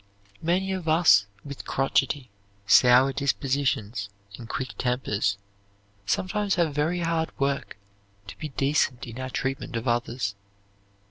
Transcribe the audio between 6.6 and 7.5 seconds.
very hard